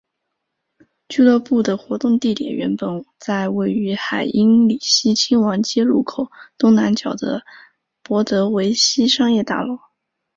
[1.09, 7.43] 俱乐部的活动地点原本在位于海因里希亲王街路口东南角的
[8.01, 9.77] 博德维希商业大楼。